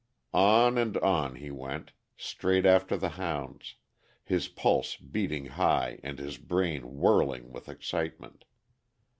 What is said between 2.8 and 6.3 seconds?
the hounds, his pulse beating high and